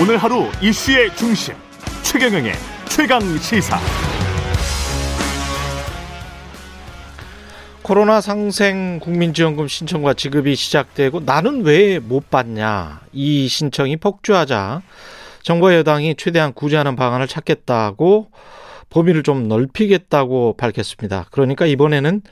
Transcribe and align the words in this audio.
오늘 0.00 0.16
하루 0.16 0.46
이슈의 0.62 1.14
중심 1.16 1.54
최경영의 2.04 2.52
최강 2.88 3.20
시사. 3.38 3.78
코로나 7.82 8.20
상생 8.20 9.00
국민지원금 9.00 9.66
신청과 9.66 10.14
지급이 10.14 10.54
시작되고 10.54 11.20
나는 11.20 11.64
왜 11.64 11.98
못 11.98 12.30
받냐 12.30 13.00
이 13.12 13.48
신청이 13.48 13.96
폭주하자 13.96 14.82
정부와 15.42 15.74
여당이 15.76 16.14
최대한 16.16 16.52
구제하는 16.52 16.94
방안을 16.96 17.26
찾겠다고 17.26 18.30
범위를 18.90 19.22
좀 19.22 19.48
넓히겠다고 19.48 20.56
밝혔습니다. 20.58 21.26
그러니까 21.30 21.66
이번에는 21.66 22.22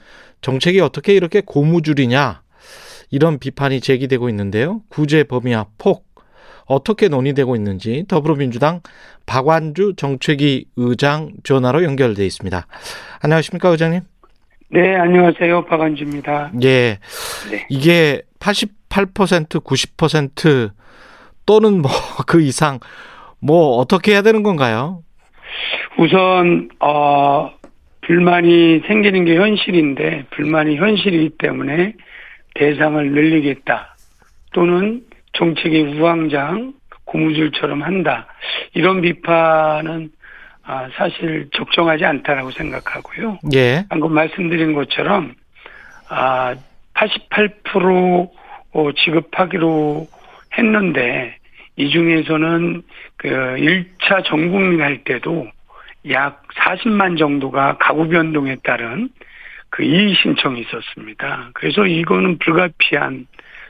정책이 0.41 0.79
어떻게 0.79 1.15
이렇게 1.15 1.41
고무줄이냐 1.41 2.41
이런 3.09 3.39
비판이 3.39 3.81
제기되고 3.81 4.29
있는데요. 4.29 4.81
구제 4.89 5.23
범위와 5.23 5.65
폭 5.77 6.06
어떻게 6.67 7.07
논의되고 7.07 7.55
있는지 7.55 8.05
더불어민주당 8.07 8.81
박완주 9.25 9.93
정책위 9.95 10.65
의장 10.75 11.31
전화로 11.43 11.83
연결돼 11.83 12.25
있습니다. 12.25 12.67
안녕하십니까 13.21 13.69
의장님? 13.69 14.01
네, 14.69 14.95
안녕하세요. 14.95 15.65
박완주입니다. 15.65 16.51
예. 16.63 16.99
네. 17.49 17.65
이게 17.69 18.21
88% 18.39 19.63
90% 19.63 20.71
또는 21.45 21.81
뭐 21.81 21.89
그 22.27 22.41
이상 22.41 22.79
뭐 23.39 23.77
어떻게 23.77 24.11
해야 24.11 24.21
되는 24.21 24.43
건가요? 24.43 25.03
우선 25.97 26.69
어 26.79 27.51
불만이 28.01 28.83
생기는 28.87 29.25
게 29.25 29.35
현실인데 29.35 30.25
불만이 30.31 30.77
현실이기 30.77 31.37
때문에 31.37 31.93
대상을 32.55 33.11
늘리겠다 33.11 33.95
또는 34.53 35.03
정책의 35.37 35.97
우왕장 35.97 36.73
고무줄처럼 37.05 37.83
한다 37.83 38.27
이런 38.73 39.01
비판은 39.01 40.11
아, 40.63 40.89
사실 40.95 41.47
적정하지 41.53 42.03
않다라고 42.03 42.51
생각하고요. 42.51 43.39
예. 43.53 43.85
방금 43.89 44.13
말씀드린 44.13 44.73
것처럼 44.73 45.33
아, 46.09 46.55
88% 46.93 48.29
어, 48.73 48.91
지급하기로 48.91 50.07
했는데 50.57 51.37
이 51.77 51.89
중에서는 51.89 52.83
그 53.15 53.29
1차 53.29 54.25
전국민 54.25 54.81
할 54.81 55.03
때도 55.03 55.47
약 56.09 56.43
40만 56.55 57.17
정도가 57.17 57.77
가구 57.79 58.07
변동에 58.09 58.57
따른 58.63 59.09
그 59.69 59.83
이의 59.83 60.15
신청이 60.15 60.61
있었습니다. 60.61 61.51
그래서 61.53 61.85
이거는 61.85 62.39
불가피한 62.39 63.27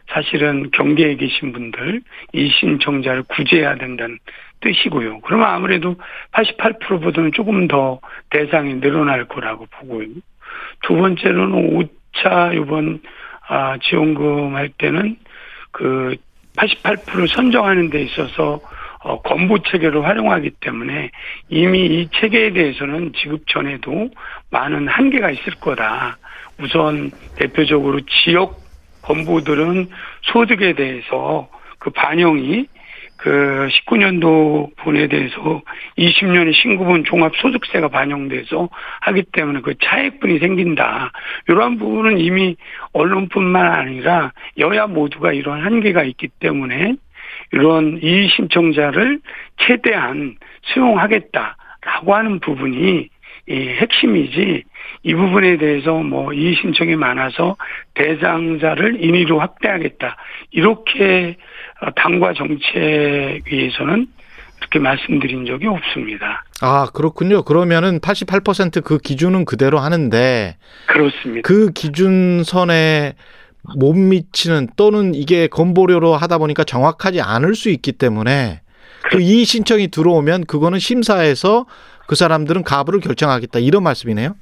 사실은 0.10 0.72
경계에 0.72 1.16
계신 1.16 1.52
분들 1.52 2.02
이 2.34 2.50
신청자를 2.50 3.24
구제해야 3.24 3.76
된다는 3.76 4.18
뜻이고요. 4.62 5.20
그러면 5.22 5.48
아무래도 5.48 5.96
88%보다는 6.32 7.32
조금 7.34 7.68
더 7.68 8.00
대상이 8.30 8.80
늘어날 8.80 9.26
거라고 9.26 9.68
보고요. 9.72 10.08
두 10.84 10.96
번째로는 10.96 11.90
5차 12.14 12.56
이번 12.56 13.00
아 13.48 13.78
지원금 13.82 14.56
할 14.56 14.70
때는 14.70 15.18
그 15.72 16.16
88% 16.58 17.28
선정하는 17.28 17.90
데 17.90 18.02
있어서 18.04 18.60
어, 19.00 19.22
건보 19.22 19.60
체계를 19.60 20.04
활용하기 20.04 20.52
때문에 20.60 21.12
이미 21.50 21.86
이 21.86 22.10
체계에 22.12 22.52
대해서는 22.52 23.14
지급 23.14 23.48
전에도 23.48 24.10
많은 24.50 24.88
한계가 24.88 25.32
있을 25.32 25.54
거다. 25.62 26.18
우선 26.60 27.12
대표적으로 27.36 28.02
지역 28.02 28.67
건보들은 29.08 29.88
소득에 30.22 30.74
대해서 30.74 31.50
그 31.80 31.90
반영이 31.92 32.68
그 33.18 33.68
19년도 33.72 34.76
분에 34.78 35.08
대해서 35.08 35.62
20년에 35.98 36.54
신고분 36.54 37.04
종합소득세가 37.06 37.88
반영돼서 37.88 38.70
하기 39.02 39.24
때문에 39.32 39.62
그 39.62 39.74
차액분이 39.82 40.38
생긴다. 40.40 41.12
이러한 41.48 41.80
부분은 41.80 42.20
이미 42.20 42.56
언론뿐만 42.94 43.72
아니라 43.72 44.34
여야 44.60 44.86
모두가 44.86 45.34
이런 45.34 45.66
한계가 45.66 46.04
있기 46.04 46.28
때문에 46.40 46.96
이런 47.54 48.00
이의 48.04 48.30
신청자를 48.30 49.20
최대한 49.58 50.36
수용하겠다라고 50.62 52.14
하는 52.14 52.40
부분이 52.40 53.10
이 53.50 53.54
핵심이지 53.54 54.64
이 55.04 55.14
부분에 55.14 55.58
대해서 55.58 55.94
뭐 55.94 56.34
이의 56.34 56.56
신청이 56.56 56.96
많아서 56.96 57.56
대상자를 57.94 59.04
인위로 59.04 59.40
확대하겠다 59.40 60.18
이렇게 60.52 61.38
당과 61.96 62.34
정책위에서는 62.34 64.08
그렇게 64.60 64.80
말씀드린 64.80 65.46
적이 65.46 65.68
없습니다. 65.68 66.44
아 66.62 66.88
그렇군요. 66.94 67.44
그러면은 67.44 68.00
88%그 68.00 68.98
기준은 68.98 69.46
그대로 69.46 69.80
하는데 69.80 70.58
그렇습니다. 70.88 71.48
그 71.48 71.72
기준선에 71.72 73.14
못 73.78 73.94
미치는 73.94 74.70
또는 74.76 75.14
이게 75.14 75.48
건보료로 75.48 76.16
하다 76.16 76.40
보니까 76.40 76.64
정확하지 76.64 77.22
않을 77.22 77.56
수 77.56 77.70
있기 77.70 77.94
때문에 77.94 78.62
그이 79.12 79.46
신청이 79.46 79.90
들어오면 79.90 80.46
그거는 80.46 80.80
심사에서 80.80 81.66
그 82.08 82.16
사람들은 82.16 82.64
가부를 82.64 83.00
결정하겠다 83.00 83.60
이런 83.60 83.84
말씀이네요. 83.84 84.36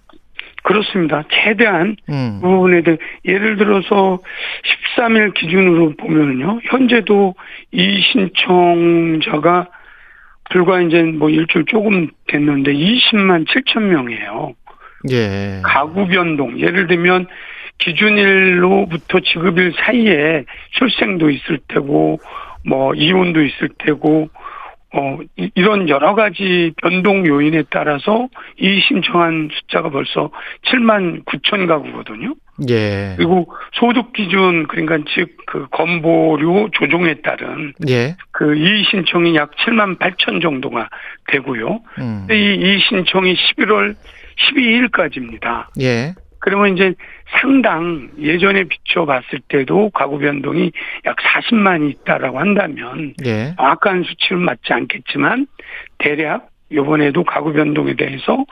그렇습니다. 0.63 1.23
최대한 1.29 1.95
음. 2.09 2.39
그 2.41 2.47
부분에 2.47 2.81
대해 2.81 2.97
예를 3.25 3.57
들어서 3.57 4.19
13일 4.97 5.33
기준으로 5.35 5.95
보면요. 5.95 6.59
현재도 6.63 7.35
이 7.71 8.01
신청자가 8.11 9.67
불과 10.49 10.81
이제 10.81 11.03
뭐 11.03 11.29
일주일 11.29 11.65
조금 11.65 12.09
됐는데 12.27 12.73
20만 12.73 13.47
7천 13.47 13.81
명이에요. 13.81 14.53
예. 15.11 15.61
가구 15.63 16.07
변동 16.07 16.59
예를 16.59 16.87
들면 16.87 17.27
기준일로부터 17.77 19.19
지급일 19.19 19.73
사이에 19.77 20.45
출생도 20.71 21.29
있을 21.29 21.59
테고 21.67 22.19
뭐 22.65 22.93
이혼도 22.95 23.43
있을 23.43 23.69
테고 23.77 24.29
어 24.97 25.19
이런 25.55 25.89
여러 25.89 26.15
가지 26.15 26.71
변동 26.81 27.25
요인에 27.27 27.63
따라서 27.69 28.27
이 28.57 28.81
신청한 28.87 29.49
숫자가 29.51 29.89
벌써 29.89 30.31
7만 30.65 31.25
9천 31.25 31.67
가구거든요. 31.67 32.33
예. 32.69 33.15
그리고 33.17 33.51
소득 33.73 34.13
기준 34.13 34.67
그러니까 34.67 34.97
즉 35.13 35.35
그 35.45 35.67
건보료 35.71 36.69
조정에 36.71 37.15
따른 37.21 37.73
예. 37.87 38.15
그 38.31 38.55
이 38.55 38.83
신청이 38.89 39.35
약 39.35 39.51
7만 39.55 39.97
8천 39.99 40.41
정도가 40.41 40.89
되고요. 41.27 41.79
음. 41.99 42.27
이, 42.31 42.33
이 42.33 42.79
신청이 42.89 43.35
11월 43.35 43.95
12일까지입니다. 44.53 45.67
예. 45.81 46.13
그러면 46.45 46.75
이제 46.75 46.93
상당 47.41 48.07
예전에 48.19 48.65
비춰봤을 48.65 49.39
때도 49.47 49.89
가구 49.89 50.19
변동이 50.19 50.71
약 51.05 51.15
40만이 51.15 51.89
있다라고 51.89 52.37
한다면 52.37 53.15
예. 53.25 53.55
정확한 53.57 54.03
수치는 54.03 54.43
맞지 54.43 54.71
않겠지만 54.71 55.47
대략 55.97 56.49
요번에도 56.71 57.23
가구 57.23 57.51
변동에 57.51 57.95
대해서 57.95 58.45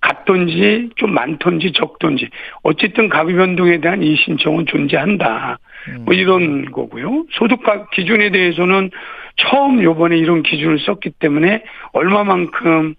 같던지 0.00 0.88
좀 0.96 1.12
많던지 1.12 1.72
적던지 1.72 2.30
어쨌든 2.62 3.10
가구 3.10 3.34
변동에 3.34 3.78
대한 3.78 4.02
이 4.02 4.16
신청은 4.16 4.64
존재한다. 4.64 5.58
뭐 6.00 6.14
음. 6.14 6.18
이런 6.18 6.72
거고요. 6.72 7.26
소득가 7.32 7.90
기준에 7.90 8.30
대해서는 8.30 8.90
처음 9.36 9.82
요번에 9.82 10.16
이런 10.16 10.42
기준을 10.42 10.78
썼기 10.78 11.10
때문에 11.18 11.62
얼마만큼 11.92 12.94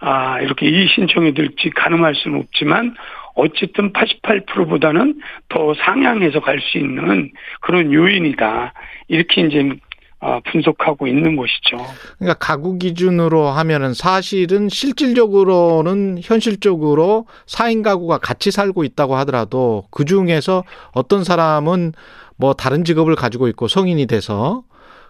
아 0.00 0.40
이렇게 0.40 0.66
이 0.68 0.86
신청이 0.88 1.34
될지 1.34 1.70
가늠할 1.70 2.14
수는 2.14 2.38
없지만 2.40 2.94
어쨌든 3.34 3.92
88%보다는 3.92 5.20
더 5.48 5.72
상향해서 5.74 6.40
갈 6.40 6.60
수 6.60 6.78
있는 6.78 7.30
그런 7.60 7.92
요인이다. 7.92 8.72
이렇게 9.08 9.42
이제 9.42 9.70
어, 10.20 10.40
분석하고 10.50 11.06
있는 11.06 11.36
것이죠. 11.36 11.76
그러니까 12.18 12.38
가구 12.40 12.76
기준으로 12.76 13.46
하면은 13.46 13.94
사실은 13.94 14.68
실질적으로는 14.68 16.18
현실적으로 16.20 17.26
4인 17.46 17.84
가구가 17.84 18.18
같이 18.18 18.50
살고 18.50 18.82
있다고 18.82 19.14
하더라도 19.18 19.84
그 19.92 20.04
중에서 20.04 20.64
어떤 20.92 21.22
사람은 21.22 21.92
뭐 22.36 22.52
다른 22.54 22.84
직업을 22.84 23.14
가지고 23.14 23.46
있고 23.48 23.68
성인이 23.68 24.06
돼서 24.06 24.64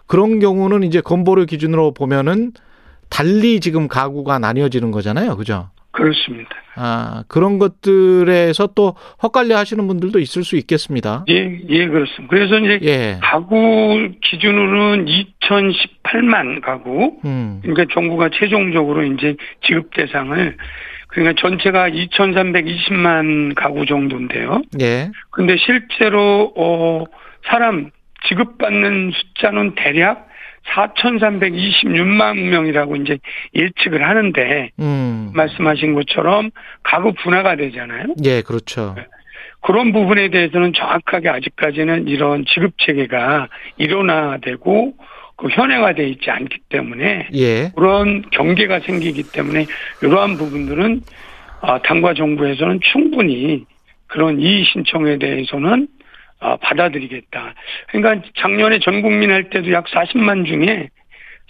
그런 0.05 0.39
경우는 0.39 0.83
이제 0.83 1.01
건보료 1.01 1.45
기준으로 1.45 1.93
보면은 1.95 2.51
달리 3.09 3.59
지금 3.59 3.87
가구가 3.87 4.39
나뉘어지는 4.39 4.91
거잖아요. 4.91 5.35
그죠? 5.35 5.69
그렇습니다. 5.91 6.49
아, 6.75 7.23
그런 7.27 7.57
것들에서 7.59 8.67
또 8.75 8.95
헛갈려 9.21 9.57
하시는 9.57 9.85
분들도 9.85 10.19
있을 10.19 10.43
수 10.43 10.55
있겠습니다. 10.55 11.25
예, 11.29 11.59
예, 11.67 11.87
그렇습니다. 11.87 12.27
그래서 12.29 12.57
이제 12.59 12.79
예. 12.83 13.17
가구 13.21 14.09
기준으로는 14.21 15.05
2018만 15.05 16.61
가구, 16.61 17.19
음. 17.25 17.59
그러니까 17.61 17.93
정부가 17.93 18.29
최종적으로 18.31 19.03
이제 19.03 19.35
지급 19.65 19.93
대상을 19.93 20.57
그러니까 21.09 21.41
전체가 21.41 21.89
2,320만 21.89 23.55
가구 23.55 23.85
정도인데요. 23.85 24.61
예. 24.79 25.09
근데 25.31 25.57
실제로 25.57 26.53
어 26.55 27.03
사람 27.45 27.89
지급받는 28.27 29.11
숫자는 29.11 29.75
대략 29.75 30.28
4,326만 30.73 32.37
명이라고 32.37 32.95
이제 32.97 33.17
예측을 33.55 34.07
하는데 34.07 34.69
음. 34.79 35.31
말씀하신 35.33 35.93
것처럼 35.93 36.51
가구 36.83 37.13
분화가 37.13 37.55
되잖아요. 37.55 38.15
예, 38.23 38.41
그렇죠. 38.41 38.95
그런 39.61 39.91
부분에 39.91 40.29
대해서는 40.29 40.73
정확하게 40.73 41.29
아직까지는 41.29 42.07
이런 42.07 42.45
지급 42.45 42.73
체계가 42.77 43.47
일원화되고 43.77 44.93
그 45.35 45.47
현행화돼 45.49 46.07
있지 46.09 46.29
않기 46.29 46.59
때문에 46.69 47.29
예. 47.33 47.71
그런 47.75 48.21
경계가 48.31 48.81
생기기 48.81 49.23
때문에 49.31 49.65
이러한 50.01 50.37
부분들은 50.37 51.01
아, 51.61 51.81
당과 51.81 52.13
정부에서는 52.13 52.79
충분히 52.91 53.65
그런 54.07 54.39
이의 54.39 54.65
신청에 54.65 55.17
대해서는 55.17 55.87
아, 55.87 55.98
받아들이겠다. 56.39 57.53
그러니까 57.91 58.27
작년에 58.37 58.79
전 58.79 59.01
국민 59.01 59.31
할 59.31 59.49
때도 59.49 59.71
약 59.71 59.85
40만 59.85 60.45
중에 60.45 60.89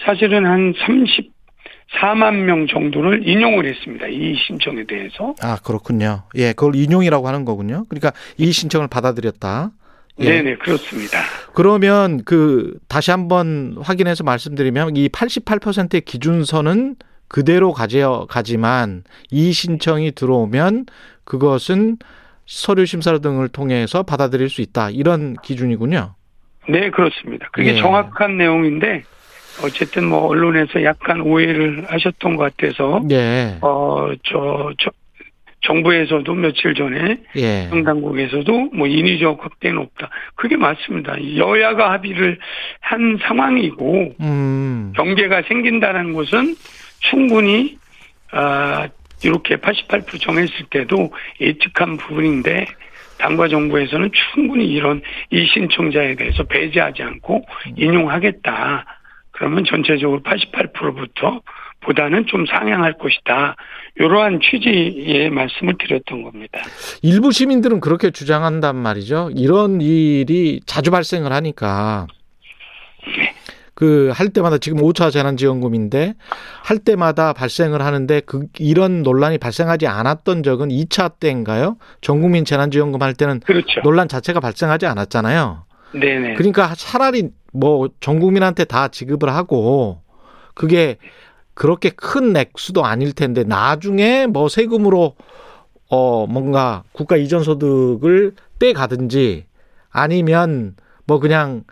사실은 0.05 0.45
한 0.45 0.73
34만 0.73 2.35
명 2.45 2.67
정도를 2.67 3.27
인용을 3.27 3.65
했습니다. 3.65 4.07
이 4.07 4.35
신청에 4.35 4.85
대해서. 4.85 5.35
아, 5.41 5.57
그렇군요. 5.63 6.23
예, 6.35 6.53
그걸 6.53 6.75
인용이라고 6.75 7.27
하는 7.27 7.45
거군요. 7.45 7.85
그러니까 7.89 8.11
이 8.37 8.51
신청을 8.51 8.87
받아들였다. 8.87 9.71
예. 10.21 10.29
네네, 10.29 10.57
그렇습니다. 10.57 11.19
그러면 11.53 12.23
그 12.25 12.77
다시 12.87 13.11
한번 13.11 13.75
확인해서 13.79 14.23
말씀드리면 14.23 14.97
이 14.97 15.07
88%의 15.09 16.01
기준선은 16.01 16.95
그대로 17.29 17.71
가져 17.71 18.25
가지만 18.29 19.03
이 19.31 19.53
신청이 19.53 20.11
들어오면 20.13 20.87
그것은 21.23 21.97
서류 22.49 22.87
심사 22.87 23.15
등을 23.19 23.47
통해서 23.47 24.01
받아들일 24.01 24.49
수 24.49 24.61
있다. 24.61 24.89
이런 24.89 25.35
기준이군요. 25.43 26.15
네, 26.67 26.89
그렇습니다. 26.89 27.47
그게 27.51 27.75
예. 27.75 27.75
정확한 27.75 28.37
내용인데 28.37 29.03
어쨌든 29.63 30.07
뭐 30.07 30.25
언론에서 30.25 30.83
약간 30.83 31.21
오해를 31.21 31.85
하셨던 31.87 32.37
것 32.37 32.57
같아서 32.57 33.01
예. 33.11 33.59
어, 33.61 34.09
저, 34.23 34.71
저 34.79 34.89
정부에서도 35.61 36.33
며칠 36.33 36.73
전에 36.73 37.19
예. 37.35 37.67
당당국에서도 37.69 38.51
뭐 38.73 38.87
인위적 38.87 39.43
확대는 39.43 39.77
없다. 39.77 40.09
그게 40.35 40.57
맞습니다. 40.57 41.17
여야가 41.35 41.91
합의를 41.91 42.39
한 42.79 43.19
상황이고 43.21 44.13
음. 44.21 44.93
경계가 44.95 45.43
생긴다는 45.47 46.13
것은 46.13 46.55
충분히 47.01 47.77
아 48.31 48.87
이렇게 49.23 49.57
88% 49.57 50.21
정했을 50.21 50.65
때도 50.69 51.11
예측한 51.41 51.97
부분인데 51.97 52.65
당과 53.17 53.49
정부에서는 53.49 54.11
충분히 54.33 54.65
이런 54.67 55.01
이 55.29 55.45
신청자에 55.53 56.15
대해서 56.15 56.43
배제하지 56.43 57.03
않고 57.03 57.45
인용하겠다. 57.75 58.85
그러면 59.31 59.65
전체적으로 59.65 60.21
88%부터 60.23 61.41
보다는 61.81 62.25
좀 62.27 62.45
상향할 62.45 62.97
것이다. 62.97 63.55
이러한 63.95 64.39
취지의 64.41 65.29
말씀을 65.29 65.75
드렸던 65.77 66.23
겁니다. 66.23 66.59
일부 67.01 67.31
시민들은 67.31 67.79
그렇게 67.79 68.11
주장한단 68.11 68.75
말이죠. 68.75 69.31
이런 69.35 69.81
일이 69.81 70.59
자주 70.65 70.91
발생을 70.91 71.31
하니까 71.31 72.07
그 73.79 74.11
할 74.13 74.27
때마다 74.29 74.57
지금 74.57 74.79
5차 74.81 75.09
재난지원금인데 75.11 76.15
할 76.63 76.79
때마다 76.79 77.31
발생을 77.31 77.81
하는데 77.81 78.19
그 78.25 78.47
이런 78.59 79.03
논란이 79.03 79.37
발생하지 79.37 79.87
않았던 79.87 80.43
적은 80.43 80.67
2차 80.67 81.13
때인가요? 81.19 81.77
전국민 82.01 82.43
재난지원금 82.43 83.01
할 83.01 83.13
때는 83.13 83.39
그렇죠. 83.39 83.79
논란 83.83 84.09
자체가 84.09 84.41
발생하지 84.41 84.85
않았잖아요. 84.85 85.63
네네. 85.93 86.33
그러니까 86.35 86.73
차라리 86.75 87.29
뭐 87.53 87.87
전 88.01 88.19
국민한테 88.19 88.65
다 88.65 88.89
지급을 88.89 89.33
하고 89.33 90.01
그게 90.55 90.97
그렇게 91.53 91.89
큰 91.89 92.35
액수도 92.35 92.83
아닐 92.85 93.13
텐데 93.13 93.43
나중에 93.45 94.27
뭐 94.27 94.49
세금으로 94.49 95.15
어 95.89 96.27
뭔가 96.27 96.83
국가 96.91 97.15
이전 97.15 97.43
소득을 97.43 98.33
떼 98.59 98.73
가든지 98.73 99.45
아니면 99.89 100.75
뭐 101.05 101.19
그냥 101.19 101.63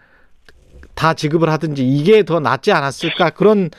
다 0.98 1.14
지급을 1.14 1.50
하든지 1.50 1.88
이게 1.88 2.24
더 2.24 2.40
낫지 2.40 2.72
않았을까 2.72 3.30
그런 3.30 3.70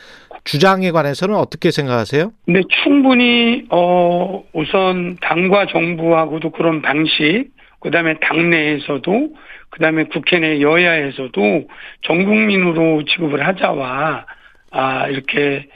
주장에 0.45 0.93
관해서는 0.93 1.35
어떻게 1.35 1.71
생각하세요? 1.71 2.31
근데 2.47 2.63
충분히 2.83 3.67
어 3.71 4.43
우선 4.55 5.17
당과 5.21 5.67
정부하고도 5.67 6.51
그런 6.53 6.81
방식, 6.81 7.51
그다음에 7.81 8.15
당내에서도 8.21 9.35
그다음에 9.71 10.05
국회 10.05 10.39
내 10.39 10.61
여야에서도 10.61 11.69
전 12.03 12.25
국민으로 12.25 13.05
지급을 13.05 13.47
하자와 13.47 14.25
아 14.71 15.09
이렇게 15.09 15.67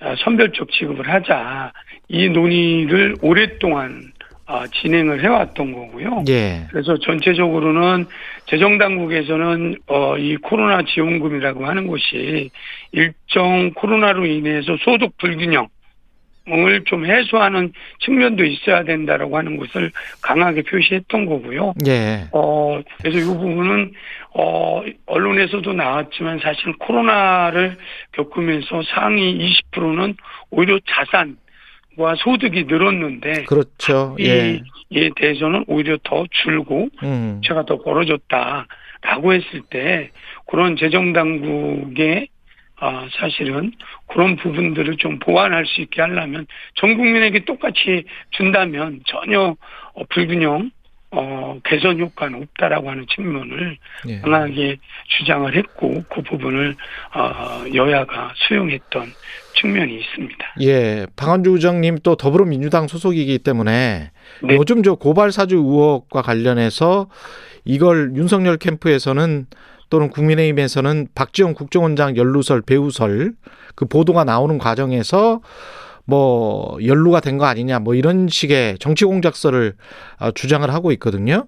아, 0.00 0.14
선별적 0.24 0.70
지급을 0.70 1.08
하자 1.08 1.72
이 2.08 2.28
논의를 2.28 3.16
오랫동안 3.22 4.12
아, 4.52 4.66
진행을 4.66 5.24
해왔던 5.24 5.72
거고요. 5.72 6.24
예. 6.28 6.66
그래서 6.70 6.94
전체적으로는 6.98 8.04
재정 8.44 8.76
당국에서는 8.76 9.76
어, 9.86 10.18
이 10.18 10.36
코로나 10.36 10.82
지원금이라고 10.82 11.64
하는 11.64 11.86
것이 11.86 12.50
일정 12.92 13.72
코로나로 13.72 14.26
인해서 14.26 14.76
소득 14.84 15.16
불균형 15.16 15.68
을 16.48 16.82
좀 16.86 17.06
해소하는 17.06 17.72
측면도 18.00 18.44
있어야 18.44 18.82
된다라고 18.82 19.38
하는 19.38 19.56
것을 19.56 19.92
강하게 20.20 20.62
표시했던 20.62 21.24
거고요. 21.26 21.72
예. 21.86 22.26
어, 22.32 22.80
그래서 23.00 23.18
이 23.18 23.22
부분은, 23.22 23.92
어, 24.34 24.82
언론에서도 25.06 25.72
나왔지만 25.72 26.40
사실 26.42 26.72
코로나를 26.78 27.76
겪으면서 28.10 28.82
상위 28.92 29.54
20%는 29.72 30.16
오히려 30.50 30.78
자산 30.88 31.36
과 31.96 32.14
소득이 32.16 32.64
늘었는데, 32.64 33.44
그렇죠. 33.44 34.16
예. 34.20 34.60
이에 34.90 35.10
대해서는 35.16 35.64
오히려 35.66 35.98
더 36.02 36.24
줄고, 36.30 36.88
음. 37.02 37.40
부채가 37.42 37.66
더 37.66 37.82
벌어졌다라고 37.82 39.32
했을 39.32 39.62
때, 39.70 40.10
그런 40.46 40.76
재정 40.76 41.12
당국의 41.12 42.28
아, 42.84 43.06
사실은 43.12 43.70
그런 44.08 44.34
부분들을 44.34 44.96
좀 44.96 45.20
보완할 45.20 45.64
수 45.66 45.80
있게 45.82 46.02
하려면 46.02 46.48
전 46.74 46.96
국민에게 46.96 47.44
똑같이 47.44 48.04
준다면 48.30 49.02
전혀 49.06 49.54
어, 49.94 50.04
불균형 50.08 50.72
어, 51.14 51.58
개선 51.64 52.00
효과는 52.00 52.42
없다라고 52.42 52.90
하는 52.90 53.06
측면을 53.06 53.76
예. 54.08 54.20
강하게 54.20 54.78
주장을 55.08 55.54
했고 55.54 56.02
그 56.08 56.22
부분을 56.22 56.74
어, 57.14 57.64
여야가 57.74 58.32
수용했던 58.34 59.12
측면이 59.54 59.94
있습니다. 59.94 60.54
예, 60.62 61.06
방한주 61.14 61.50
의장님 61.50 61.98
또 62.02 62.16
더불어민주당 62.16 62.88
소속이기 62.88 63.40
때문에 63.40 64.10
네. 64.42 64.54
요즘 64.56 64.82
저 64.82 64.94
고발 64.94 65.32
사주 65.32 65.56
의혹과 65.56 66.22
관련해서 66.22 67.08
이걸 67.66 68.12
윤석열 68.16 68.56
캠프에서는 68.56 69.46
또는 69.90 70.08
국민의힘에서는 70.08 71.08
박지원 71.14 71.52
국정원장 71.52 72.16
연루설 72.16 72.62
배우설 72.62 73.34
그 73.74 73.84
보도가 73.84 74.24
나오는 74.24 74.56
과정에서 74.56 75.42
뭐 76.04 76.78
연루가 76.84 77.20
된 77.20 77.38
거 77.38 77.46
아니냐 77.46 77.78
뭐 77.78 77.94
이런 77.94 78.28
식의 78.28 78.78
정치 78.78 79.04
공작설을 79.04 79.74
어, 80.20 80.30
주장을 80.32 80.68
하고 80.72 80.92
있거든요. 80.92 81.46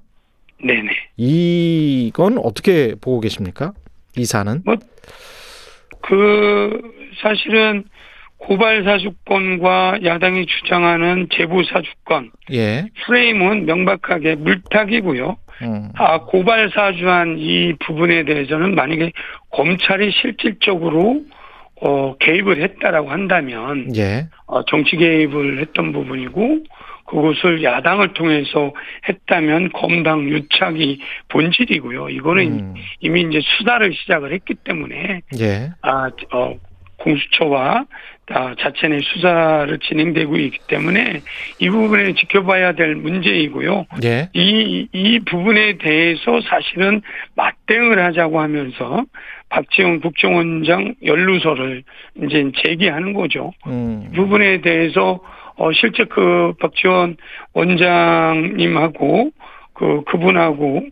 네네. 0.63 0.91
이건 1.17 2.39
어떻게 2.39 2.95
보고 3.01 3.21
계십니까? 3.21 3.73
이 4.17 4.25
사안은? 4.25 4.63
그 6.01 6.81
사실은 7.23 7.85
고발 8.39 8.85
사주권과 8.85 10.01
야당이 10.05 10.47
주장하는 10.47 11.29
제보 11.33 11.63
사주권 11.65 12.31
예. 12.53 12.87
프레임은 13.07 13.65
명백하게 13.67 14.35
물타기고요. 14.37 15.37
음. 15.63 15.89
아, 15.95 16.21
고발 16.21 16.71
사주한 16.75 17.37
이 17.39 17.73
부분에 17.87 18.25
대해서는 18.25 18.75
만약에 18.75 19.13
검찰이 19.51 20.11
실질적으로 20.21 21.23
어, 21.81 22.17
개입을 22.19 22.63
했다라고 22.63 23.11
한다면 23.11 23.95
예. 23.97 24.29
어, 24.47 24.65
정치 24.65 24.97
개입을 24.97 25.61
했던 25.61 25.93
부분이고 25.93 26.65
그것을 27.07 27.63
야당을 27.63 28.15
통해서 28.15 28.73
했다면 29.09 29.73
검당 29.73 30.29
유착이 30.29 31.01
본질이고요. 31.29 32.09
이거는 32.11 32.45
음. 32.45 32.75
이미 33.01 33.23
이제 33.23 33.41
수사를 33.43 33.93
시작을 33.93 34.33
했기 34.33 34.55
때문에 34.55 35.21
예. 35.39 35.71
아, 35.83 36.11
어, 36.33 36.55
공수처와 36.99 37.85
아, 38.31 38.55
자체 38.59 38.89
내 38.89 39.01
수사를 39.01 39.79
진행되고 39.81 40.37
있기 40.37 40.59
때문에 40.67 41.21
이 41.59 41.69
부분에 41.69 42.15
지켜봐야 42.15 42.73
될 42.73 42.95
문제이고요. 42.95 43.87
예. 44.05 44.31
이, 44.33 44.89
이 44.93 45.21
부분에 45.21 45.77
대해서 45.77 46.41
사실은 46.49 47.03
맞대응을 47.35 48.03
하자고 48.03 48.41
하면서 48.41 49.05
박지원 49.51 50.01
국정원장 50.01 50.95
연루서를 51.05 51.83
이제 52.23 52.51
제기하는 52.65 53.13
거죠. 53.13 53.53
음. 53.67 54.09
이 54.11 54.17
부분에 54.17 54.63
대해서 54.63 55.21
어, 55.57 55.71
실제 55.73 56.05
그 56.05 56.55
박지원 56.61 57.17
원장님하고 57.53 59.31
그, 59.75 60.03
그분하고 60.05 60.87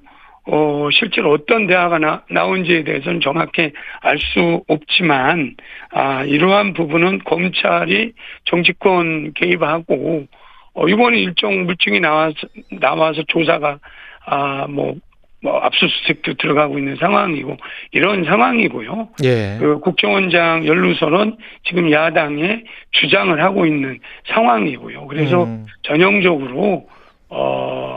어, 0.44 0.88
실제로 0.92 1.32
어떤 1.32 1.66
대화가 1.66 1.98
나, 1.98 2.22
나온지에 2.28 2.82
대해서는 2.84 3.20
정확히 3.20 3.70
알 4.00 4.18
수 4.18 4.62
없지만, 4.68 5.56
아, 5.92 6.24
이러한 6.24 6.72
부분은 6.74 7.20
검찰이 7.24 8.12
정치권 8.44 9.32
개입하고, 9.34 10.26
어, 10.74 10.88
이번에 10.88 11.18
일정 11.18 11.64
물증이 11.64 12.00
나와서, 12.00 12.34
나와서 12.80 13.22
조사가, 13.28 13.78
아, 14.26 14.66
뭐, 14.68 14.94
뭐, 15.42 15.58
압수수색도 15.58 16.34
들어가고 16.34 16.78
있는 16.78 16.96
상황이고, 16.96 17.56
이런 17.92 18.24
상황이고요. 18.24 19.08
예. 19.24 19.56
그 19.60 19.80
국정원장 19.80 20.66
연루설은 20.66 21.36
지금 21.64 21.90
야당에 21.90 22.62
주장을 22.92 23.42
하고 23.42 23.66
있는 23.66 23.98
상황이고요. 24.26 25.06
그래서 25.08 25.44
음, 25.44 25.66
전형적으로, 25.82 26.88
어, 27.28 27.91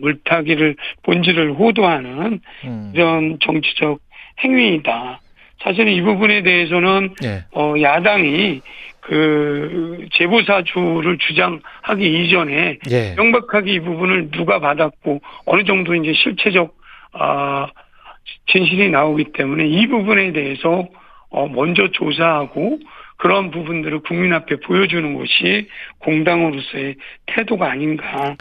물타기를 0.00 0.76
본질을 1.02 1.54
호도하는 1.54 2.40
음. 2.64 2.92
이런 2.94 3.38
정치적 3.40 4.00
행위이다. 4.42 5.20
사실은 5.62 5.92
이 5.92 6.00
부분에 6.02 6.42
대해서는 6.42 7.14
예. 7.24 7.44
어 7.52 7.74
야당이 7.80 8.60
그 9.00 10.06
제보사주를 10.12 11.18
주장하기 11.18 12.24
이전에 12.24 12.78
예. 12.90 13.14
명백하게 13.16 13.72
이 13.72 13.80
부분을 13.80 14.30
누가 14.30 14.60
받았고 14.60 15.20
어느 15.46 15.64
정도 15.64 15.94
이제 15.94 16.12
실체적 16.12 16.76
아 17.12 17.68
진실이 18.46 18.90
나오기 18.90 19.32
때문에 19.32 19.66
이 19.66 19.86
부분에 19.86 20.32
대해서 20.32 20.86
어 21.30 21.48
먼저 21.48 21.88
조사하고 21.90 22.78
그런 23.16 23.50
부분들을 23.50 24.00
국민 24.00 24.32
앞에 24.32 24.56
보여주는 24.60 25.14
것이 25.14 25.68
공당으로서의 25.98 26.94
태도가 27.26 27.70
아닌가 27.70 28.36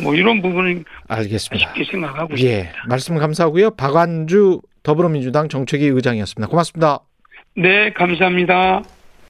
뭐 0.00 0.14
이런 0.14 0.40
부분은 0.40 0.84
알겠습니다. 1.08 1.70
아쉽게 1.70 1.90
생각하고 1.90 2.34
예. 2.38 2.60
있습니다. 2.60 2.72
말씀 2.88 3.16
감사하고요. 3.16 3.72
박완주 3.72 4.60
더불어민주당 4.82 5.48
정책위 5.48 5.86
의장이었습니다. 5.86 6.48
고맙습니다. 6.48 7.00
네, 7.56 7.92
감사합니다. 7.92 8.82